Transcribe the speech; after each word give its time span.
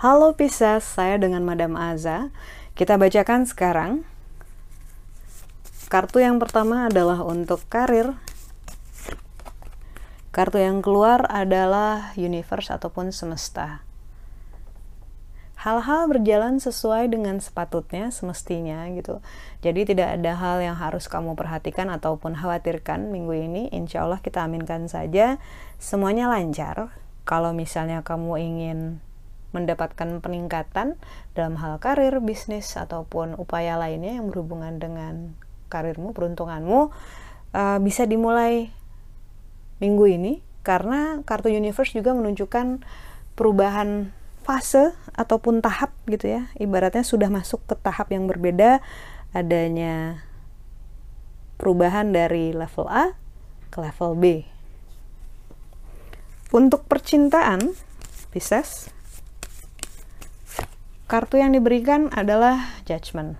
Halo 0.00 0.32
Pisces, 0.32 0.80
saya 0.80 1.20
dengan 1.20 1.44
Madam 1.44 1.76
Aza. 1.76 2.32
Kita 2.72 2.96
bacakan 2.96 3.44
sekarang. 3.44 4.08
Kartu 5.92 6.24
yang 6.24 6.40
pertama 6.40 6.88
adalah 6.88 7.20
untuk 7.20 7.60
karir. 7.68 8.16
Kartu 10.32 10.56
yang 10.56 10.80
keluar 10.80 11.28
adalah 11.28 12.16
universe 12.16 12.72
ataupun 12.72 13.12
semesta. 13.12 13.84
Hal-hal 15.60 16.08
berjalan 16.08 16.56
sesuai 16.56 17.12
dengan 17.12 17.36
sepatutnya, 17.36 18.08
semestinya 18.08 18.88
gitu. 18.96 19.20
Jadi 19.60 19.92
tidak 19.92 20.16
ada 20.16 20.32
hal 20.32 20.64
yang 20.64 20.72
harus 20.72 21.04
kamu 21.04 21.36
perhatikan 21.36 21.92
ataupun 21.92 22.32
khawatirkan 22.32 23.12
minggu 23.12 23.36
ini. 23.36 23.62
Insya 23.68 24.08
Allah 24.08 24.24
kita 24.24 24.40
aminkan 24.40 24.88
saja 24.88 25.36
semuanya 25.76 26.32
lancar. 26.32 26.96
Kalau 27.28 27.52
misalnya 27.52 28.00
kamu 28.00 28.40
ingin 28.40 28.78
mendapatkan 29.52 30.24
peningkatan 30.24 30.96
dalam 31.36 31.60
hal 31.60 31.76
karir, 31.76 32.24
bisnis 32.24 32.80
ataupun 32.80 33.36
upaya 33.36 33.76
lainnya 33.76 34.16
yang 34.16 34.32
berhubungan 34.32 34.80
dengan 34.80 35.36
karirmu, 35.68 36.16
peruntunganmu 36.16 36.88
uh, 37.52 37.78
bisa 37.84 38.08
dimulai 38.08 38.72
minggu 39.76 40.08
ini 40.08 40.32
karena 40.64 41.20
kartu 41.28 41.52
universe 41.52 41.92
juga 41.92 42.16
menunjukkan 42.16 42.80
perubahan 43.36 44.16
fase 44.50 44.90
ataupun 45.14 45.62
tahap 45.62 45.94
gitu 46.10 46.26
ya. 46.26 46.50
Ibaratnya 46.58 47.06
sudah 47.06 47.30
masuk 47.30 47.62
ke 47.70 47.78
tahap 47.78 48.10
yang 48.10 48.26
berbeda 48.26 48.82
adanya 49.30 50.26
perubahan 51.54 52.10
dari 52.10 52.50
level 52.50 52.90
A 52.90 53.14
ke 53.70 53.78
level 53.78 54.18
B. 54.18 54.24
Untuk 56.50 56.82
percintaan, 56.90 57.78
Pisces, 58.34 58.90
kartu 61.06 61.38
yang 61.38 61.54
diberikan 61.54 62.10
adalah 62.10 62.74
judgment. 62.90 63.38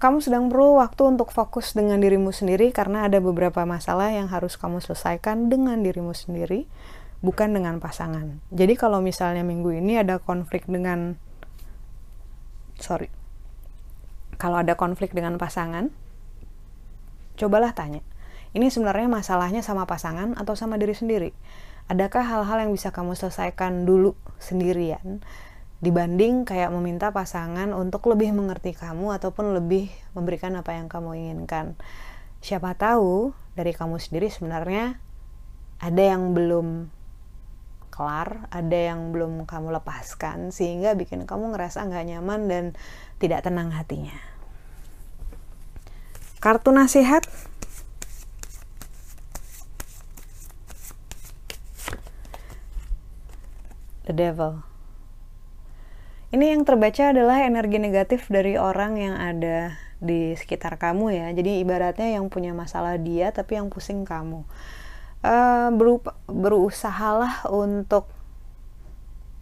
Kamu 0.00 0.24
sedang 0.24 0.48
perlu 0.48 0.80
waktu 0.80 1.12
untuk 1.12 1.28
fokus 1.28 1.76
dengan 1.76 2.00
dirimu 2.00 2.32
sendiri 2.32 2.72
karena 2.72 3.04
ada 3.04 3.20
beberapa 3.20 3.68
masalah 3.68 4.08
yang 4.16 4.32
harus 4.32 4.56
kamu 4.56 4.80
selesaikan 4.80 5.52
dengan 5.52 5.84
dirimu 5.84 6.16
sendiri, 6.16 6.64
bukan 7.20 7.52
dengan 7.52 7.78
pasangan. 7.78 8.40
Jadi 8.52 8.74
kalau 8.76 9.04
misalnya 9.04 9.44
minggu 9.44 9.76
ini 9.76 10.00
ada 10.00 10.20
konflik 10.20 10.64
dengan 10.68 11.20
sorry. 12.80 13.12
Kalau 14.40 14.56
ada 14.56 14.72
konflik 14.72 15.12
dengan 15.12 15.36
pasangan, 15.36 15.92
cobalah 17.36 17.76
tanya. 17.76 18.00
Ini 18.56 18.72
sebenarnya 18.72 19.06
masalahnya 19.06 19.60
sama 19.60 19.84
pasangan 19.84 20.34
atau 20.34 20.56
sama 20.56 20.80
diri 20.80 20.96
sendiri? 20.96 21.30
Adakah 21.92 22.24
hal-hal 22.24 22.66
yang 22.66 22.72
bisa 22.72 22.88
kamu 22.90 23.14
selesaikan 23.14 23.84
dulu 23.84 24.16
sendirian 24.40 25.20
dibanding 25.80 26.44
kayak 26.44 26.68
meminta 26.76 27.08
pasangan 27.08 27.72
untuk 27.72 28.04
lebih 28.12 28.36
mengerti 28.36 28.76
kamu 28.76 29.16
ataupun 29.16 29.56
lebih 29.56 29.88
memberikan 30.12 30.52
apa 30.60 30.76
yang 30.76 30.92
kamu 30.92 31.16
inginkan. 31.16 31.72
Siapa 32.44 32.76
tahu 32.76 33.32
dari 33.56 33.72
kamu 33.72 33.96
sendiri 33.96 34.28
sebenarnya 34.28 35.00
ada 35.80 36.02
yang 36.04 36.36
belum 36.36 36.92
kelar, 38.00 38.48
ada 38.48 38.78
yang 38.80 39.12
belum 39.12 39.44
kamu 39.44 39.76
lepaskan 39.76 40.56
sehingga 40.56 40.96
bikin 40.96 41.28
kamu 41.28 41.52
ngerasa 41.52 41.84
nggak 41.84 42.16
nyaman 42.16 42.40
dan 42.48 42.64
tidak 43.20 43.44
tenang 43.44 43.68
hatinya. 43.76 44.16
Kartu 46.40 46.72
nasihat 46.72 47.28
The 54.08 54.16
Devil 54.16 54.64
ini 56.30 56.54
yang 56.54 56.62
terbaca 56.62 57.10
adalah 57.10 57.42
energi 57.42 57.82
negatif 57.82 58.30
dari 58.30 58.54
orang 58.54 59.02
yang 59.02 59.18
ada 59.18 59.74
di 59.98 60.38
sekitar 60.38 60.78
kamu 60.78 61.10
ya. 61.10 61.26
Jadi 61.34 61.58
ibaratnya 61.58 62.06
yang 62.14 62.30
punya 62.30 62.54
masalah 62.54 63.02
dia 63.02 63.34
tapi 63.34 63.58
yang 63.58 63.66
pusing 63.66 64.06
kamu. 64.06 64.46
Uh, 65.20 65.68
berusahalah 66.32 67.44
untuk 67.52 68.08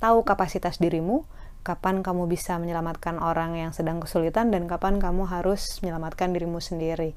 tahu 0.02 0.26
kapasitas 0.26 0.82
dirimu, 0.82 1.22
kapan 1.62 2.02
kamu 2.02 2.26
bisa 2.26 2.58
menyelamatkan 2.58 3.22
orang 3.22 3.54
yang 3.54 3.70
sedang 3.70 4.02
kesulitan 4.02 4.50
dan 4.50 4.66
kapan 4.66 4.98
kamu 4.98 5.30
harus 5.30 5.78
menyelamatkan 5.82 6.34
dirimu 6.34 6.58
sendiri. 6.58 7.14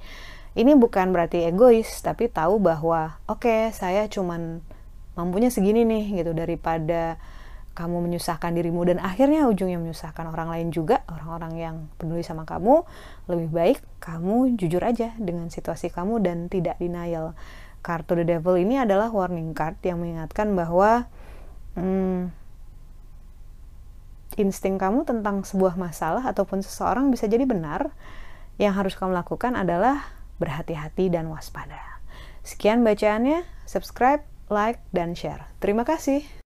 Ini 0.54 0.76
bukan 0.76 1.16
berarti 1.16 1.48
egois, 1.48 1.88
tapi 2.04 2.28
tahu 2.28 2.60
bahwa 2.60 3.18
oke, 3.26 3.48
okay, 3.48 3.62
saya 3.72 4.06
cuman 4.12 4.60
mampunya 5.16 5.48
segini 5.48 5.88
nih 5.88 6.22
gitu 6.22 6.36
daripada 6.36 7.16
kamu 7.72 8.04
menyusahkan 8.04 8.52
dirimu 8.52 8.84
dan 8.84 9.00
akhirnya 9.00 9.48
ujungnya 9.48 9.80
menyusahkan 9.80 10.28
orang 10.28 10.52
lain 10.52 10.68
juga, 10.76 11.08
orang-orang 11.08 11.54
yang 11.56 11.76
peduli 11.96 12.20
sama 12.20 12.44
kamu, 12.44 12.84
lebih 13.32 13.50
baik 13.50 13.78
kamu 14.04 14.60
jujur 14.60 14.84
aja 14.84 15.16
dengan 15.16 15.48
situasi 15.48 15.88
kamu 15.88 16.20
dan 16.20 16.38
tidak 16.52 16.76
denial. 16.84 17.32
Kartu 17.82 18.14
The 18.14 18.26
Devil 18.26 18.62
ini 18.62 18.78
adalah 18.78 19.10
warning 19.10 19.58
card 19.58 19.82
yang 19.82 20.02
mengingatkan 20.02 20.54
bahwa 20.54 21.10
hmm, 21.78 22.30
insting 24.38 24.78
kamu 24.78 25.04
tentang 25.04 25.42
sebuah 25.44 25.76
masalah 25.76 26.24
ataupun 26.30 26.62
seseorang 26.62 27.10
bisa 27.10 27.26
jadi 27.26 27.44
benar. 27.44 27.94
Yang 28.62 28.74
harus 28.78 28.94
kamu 28.94 29.18
lakukan 29.18 29.58
adalah 29.58 30.06
berhati-hati 30.38 31.10
dan 31.10 31.30
waspada. 31.34 32.02
Sekian 32.46 32.86
bacaannya, 32.86 33.46
subscribe, 33.66 34.22
like, 34.50 34.82
dan 34.94 35.18
share. 35.18 35.50
Terima 35.58 35.86
kasih. 35.86 36.41